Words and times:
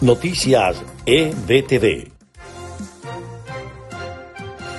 Noticias 0.00 0.80
EBTV. 1.06 2.12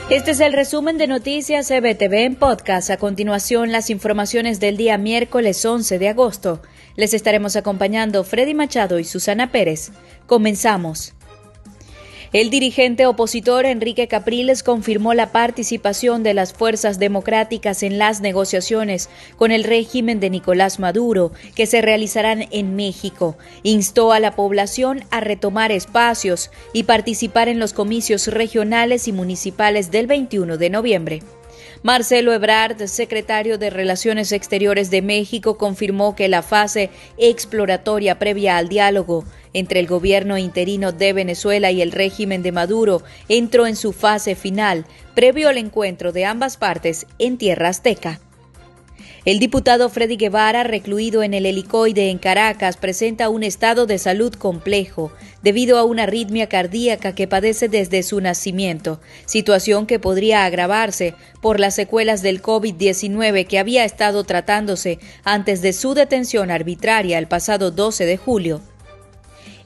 Este 0.09 0.31
es 0.31 0.39
el 0.39 0.53
resumen 0.53 0.97
de 0.97 1.07
Noticias 1.07 1.69
EBTV 1.69 2.13
en 2.23 2.35
podcast. 2.37 2.89
A 2.89 2.95
continuación, 2.95 3.73
las 3.73 3.89
informaciones 3.89 4.61
del 4.61 4.77
día 4.77 4.97
miércoles 4.97 5.65
11 5.65 5.99
de 5.99 6.07
agosto. 6.07 6.61
Les 6.95 7.13
estaremos 7.13 7.57
acompañando 7.57 8.23
Freddy 8.23 8.53
Machado 8.53 8.97
y 8.97 9.03
Susana 9.03 9.51
Pérez. 9.51 9.91
Comenzamos. 10.25 11.13
El 12.31 12.51
dirigente 12.51 13.07
opositor 13.07 13.65
Enrique 13.65 14.07
Capriles 14.07 14.61
confirmó 14.61 15.15
la 15.15 15.31
participación 15.31 16.21
de 16.21 16.35
las 16.35 16.53
fuerzas 16.53 16.99
democráticas 16.99 17.81
en 17.81 17.97
las 17.97 18.21
negociaciones 18.21 19.09
con 19.35 19.51
el 19.51 19.63
régimen 19.63 20.19
de 20.19 20.29
Nicolás 20.29 20.77
Maduro 20.77 21.31
que 21.55 21.65
se 21.65 21.81
realizarán 21.81 22.45
en 22.51 22.75
México. 22.75 23.35
Instó 23.63 24.11
a 24.11 24.19
la 24.19 24.35
población 24.35 25.03
a 25.09 25.21
retomar 25.21 25.71
espacios 25.71 26.51
y 26.71 26.83
participar 26.83 27.49
en 27.49 27.57
los 27.57 27.73
comicios 27.73 28.27
regionales 28.27 29.07
y 29.07 29.11
municipales 29.11 29.89
del 29.89 30.05
21 30.05 30.57
de 30.57 30.69
noviembre. 30.69 31.23
Marcelo 31.81 32.33
Ebrard, 32.33 32.87
secretario 32.87 33.57
de 33.57 33.69
Relaciones 33.69 34.33
Exteriores 34.33 34.91
de 34.91 35.01
México, 35.01 35.57
confirmó 35.57 36.13
que 36.13 36.27
la 36.27 36.41
fase 36.41 36.89
exploratoria 37.17 38.19
previa 38.19 38.57
al 38.57 38.67
diálogo 38.67 39.23
entre 39.53 39.79
el 39.79 39.87
gobierno 39.87 40.37
interino 40.37 40.91
de 40.91 41.13
Venezuela 41.13 41.71
y 41.71 41.81
el 41.81 41.93
régimen 41.93 42.43
de 42.43 42.51
Maduro 42.51 43.01
entró 43.29 43.65
en 43.65 43.77
su 43.77 43.93
fase 43.93 44.35
final, 44.35 44.85
previo 45.15 45.47
al 45.47 45.57
encuentro 45.57 46.11
de 46.11 46.25
ambas 46.25 46.57
partes 46.57 47.07
en 47.17 47.37
tierra 47.37 47.69
azteca. 47.69 48.19
El 49.25 49.39
diputado 49.39 49.89
Freddy 49.89 50.15
Guevara, 50.15 50.63
recluido 50.63 51.23
en 51.23 51.33
el 51.33 51.45
helicoide 51.45 52.09
en 52.09 52.19
Caracas, 52.19 52.77
presenta 52.77 53.27
un 53.27 53.43
estado 53.43 53.85
de 53.85 53.97
salud 53.97 54.33
complejo 54.33 55.11
debido 55.43 55.77
a 55.77 55.83
una 55.83 56.03
arritmia 56.03 56.47
cardíaca 56.47 57.13
que 57.13 57.27
padece 57.27 57.67
desde 57.67 58.01
su 58.03 58.21
nacimiento, 58.21 59.01
situación 59.25 59.87
que 59.87 59.99
podría 59.99 60.45
agravarse 60.45 61.15
por 61.41 61.59
las 61.59 61.75
secuelas 61.75 62.21
del 62.21 62.41
COVID-19 62.41 63.45
que 63.45 63.59
había 63.59 63.83
estado 63.83 64.23
tratándose 64.23 64.99
antes 65.25 65.61
de 65.61 65.73
su 65.73 65.95
detención 65.95 66.49
arbitraria 66.49 67.17
el 67.17 67.27
pasado 67.27 67.71
12 67.71 68.05
de 68.05 68.17
julio. 68.17 68.61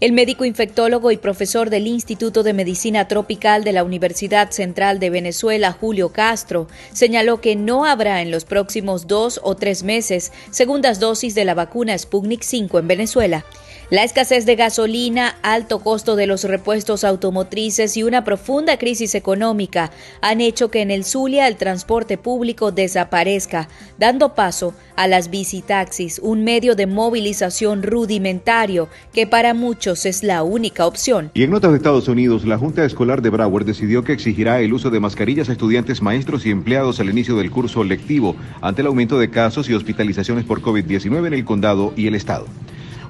El 0.04 0.12
médico 0.12 0.44
infectólogo 0.44 1.12
y 1.12 1.16
profesor 1.16 1.70
del 1.70 1.88
Instituto 1.88 2.44
de 2.44 2.52
Medicina 2.52 3.08
Tropical 3.08 3.64
de 3.64 3.72
la 3.72 3.86
Universidad 3.86 4.52
Central 4.52 5.00
de 5.00 5.10
Venezuela, 5.10 5.72
Julio 5.72 6.10
Castro, 6.10 6.68
señaló 6.92 7.40
que 7.40 7.56
no 7.56 7.86
habrá 7.86 8.22
en 8.22 8.30
los 8.30 8.44
próximos 8.44 9.08
dos 9.08 9.40
o 9.42 9.56
tres 9.56 9.84
meses 9.84 10.34
segundas 10.52 11.00
dosis 11.00 11.36
de 11.36 11.46
la 11.46 11.54
vacuna 11.54 11.98
Sputnik 11.98 12.42
5 12.42 12.80
en 12.80 12.88
Venezuela. 12.90 13.46
La 13.94 14.04
escasez 14.04 14.48
de 14.48 14.56
gasolina, 14.56 15.36
alto 15.44 15.78
costo 15.78 16.16
de 16.16 16.26
los 16.26 16.46
repuestos 16.46 17.04
automotrices 17.04 17.96
y 17.96 18.02
una 18.02 18.24
profunda 18.24 18.80
crisis 18.80 19.14
económica 19.14 19.92
han 20.20 20.42
hecho 20.42 20.72
que 20.72 20.82
en 20.82 20.90
el 20.90 21.06
Zulia 21.06 21.48
el 21.48 21.58
transporte 21.58 22.18
público 22.18 22.72
desaparezca, 22.72 23.70
dando 24.00 24.34
paso 24.34 24.74
a 24.96 25.08
las 25.08 25.30
bicitaxis, 25.30 26.18
un 26.24 26.44
medio 26.44 26.74
de 26.74 26.88
movilización 26.88 27.84
rudimentario 27.84 28.90
que 29.14 29.28
para 29.28 29.54
muchos 29.54 30.08
es 30.08 30.24
la 30.24 30.42
única 30.42 30.88
opción. 30.88 31.30
Y 31.36 31.44
en 31.44 31.52
notas 31.52 31.70
de 31.70 31.78
Estados 31.78 32.08
Unidos, 32.08 32.48
la 32.48 32.58
Junta 32.58 32.84
Escolar 32.86 33.22
de 33.22 33.30
Broward 33.30 33.66
decidió 33.66 34.04
que 34.04 34.14
exigirá 34.14 34.60
el 34.60 34.74
uso 34.74 34.90
de 34.90 35.00
mascarillas 35.00 35.50
a 35.50 35.52
estudiantes, 35.52 36.02
maestros 36.02 36.48
y 36.48 36.50
empleados 36.50 37.00
al 37.00 37.12
inicio 37.12 37.36
del 37.36 37.52
curso 37.52 37.84
lectivo 37.84 38.36
ante 38.60 38.82
el 38.82 38.88
aumento 38.88 39.20
de 39.20 39.30
casos 39.30 39.70
y 39.70 39.76
hospitalizaciones 39.76 40.46
por 40.46 40.64
COVID-19 40.64 41.28
en 41.28 41.34
el 41.36 41.46
condado 41.46 41.94
y 41.96 42.08
el 42.08 42.16
estado. 42.16 42.48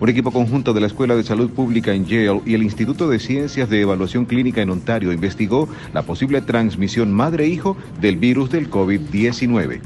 Un 0.03 0.09
equipo 0.09 0.31
conjunto 0.31 0.73
de 0.73 0.81
la 0.81 0.87
Escuela 0.87 1.15
de 1.15 1.23
Salud 1.23 1.49
Pública 1.49 1.93
en 1.93 2.05
Yale 2.05 2.41
y 2.45 2.55
el 2.55 2.63
Instituto 2.63 3.07
de 3.07 3.19
Ciencias 3.19 3.69
de 3.69 3.79
Evaluación 3.79 4.25
Clínica 4.25 4.61
en 4.61 4.69
Ontario 4.69 5.13
investigó 5.13 5.69
la 5.93 6.01
posible 6.01 6.41
transmisión 6.41 7.13
madre-hijo 7.13 7.77
del 8.01 8.17
virus 8.17 8.49
del 8.49 8.69
COVID-19. 8.69 9.79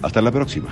Hasta 0.03 0.21
la 0.21 0.31
próxima. 0.31 0.71